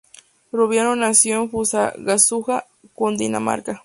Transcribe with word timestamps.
Rubiano 0.51 0.95
nació 0.95 1.43
en 1.43 1.51
Fusagasugá, 1.51 2.65
Cundinamarca. 2.95 3.79